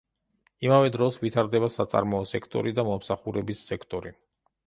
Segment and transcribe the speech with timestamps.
[0.67, 4.15] იმავე დროს ვითარდება საწარმოო სექტორი და მომსახურების სექტორი.